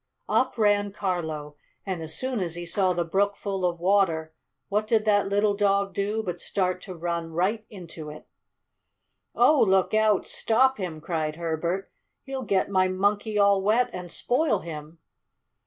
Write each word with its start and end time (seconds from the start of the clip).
Up 0.27 0.57
ran 0.57 0.91
Carlo; 0.91 1.57
and 1.85 2.01
as 2.01 2.15
soon 2.15 2.39
as 2.39 2.55
he 2.55 2.65
saw 2.65 2.91
the 2.91 3.03
brook 3.05 3.35
full 3.35 3.63
of 3.65 3.79
water 3.79 4.33
what 4.67 4.87
did 4.87 5.05
that 5.05 5.29
little 5.29 5.53
dog 5.53 5.93
do 5.93 6.23
but 6.23 6.39
start 6.39 6.81
to 6.81 6.95
run 6.95 7.31
right 7.33 7.67
into 7.69 8.09
it! 8.09 8.25
"Oh, 9.35 9.61
look 9.61 9.93
out! 9.93 10.25
Stop 10.25 10.79
him!" 10.79 11.01
cried 11.01 11.35
Herbert. 11.35 11.91
"He'll 12.23 12.41
get 12.41 12.67
my 12.67 12.87
Monkey 12.87 13.37
all 13.37 13.61
wet 13.61 13.91
and 13.93 14.11
spoil 14.11 14.57
him!" 14.57 14.97